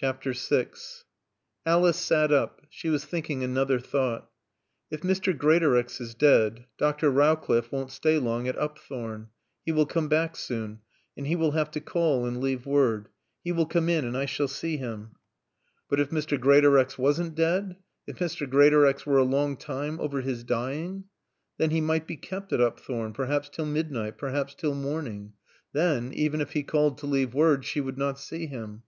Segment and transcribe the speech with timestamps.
[0.00, 0.14] VI
[1.66, 2.62] Alice sat up.
[2.70, 4.30] She was thinking another thought.
[4.92, 5.36] "If Mr.
[5.36, 7.10] Greatorex is dead, Dr.
[7.10, 9.30] Rowcliffe won't stay long at Upthorne.
[9.66, 10.82] He will come back soon.
[11.16, 13.08] And he will have to call and leave word.
[13.42, 15.16] He will come in and I shall see him."
[15.88, 16.38] But if Mr.
[16.38, 17.74] Greatorex wasn't dead?
[18.06, 18.48] If Mr.
[18.48, 21.06] Greatorex were a long time over his dying?
[21.58, 25.32] Then he might be kept at Upthorne, perhaps till midnight, perhaps till morning.
[25.72, 28.84] Then, even if he called to leave word, she would not see him.